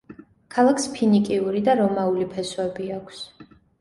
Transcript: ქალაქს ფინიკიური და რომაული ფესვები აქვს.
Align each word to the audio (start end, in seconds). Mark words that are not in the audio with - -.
ქალაქს 0.55 0.87
ფინიკიური 0.95 1.61
და 1.67 1.75
რომაული 1.81 2.27
ფესვები 2.33 2.89
აქვს. 2.97 3.21